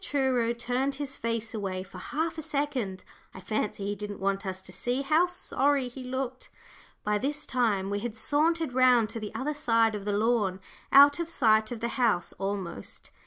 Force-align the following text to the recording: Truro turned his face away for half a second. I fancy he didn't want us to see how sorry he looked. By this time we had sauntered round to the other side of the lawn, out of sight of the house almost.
Truro 0.03 0.51
turned 0.51 0.95
his 0.95 1.15
face 1.15 1.53
away 1.53 1.83
for 1.83 1.99
half 1.99 2.39
a 2.39 2.41
second. 2.41 3.03
I 3.35 3.39
fancy 3.39 3.85
he 3.85 3.93
didn't 3.93 4.19
want 4.19 4.47
us 4.47 4.63
to 4.63 4.71
see 4.71 5.03
how 5.03 5.27
sorry 5.27 5.89
he 5.89 6.03
looked. 6.03 6.49
By 7.03 7.19
this 7.19 7.45
time 7.45 7.91
we 7.91 7.99
had 7.99 8.15
sauntered 8.15 8.73
round 8.73 9.09
to 9.09 9.19
the 9.19 9.31
other 9.35 9.53
side 9.53 9.93
of 9.93 10.05
the 10.05 10.17
lawn, 10.17 10.59
out 10.91 11.19
of 11.19 11.29
sight 11.29 11.71
of 11.71 11.81
the 11.81 11.89
house 12.01 12.33
almost. 12.39 13.11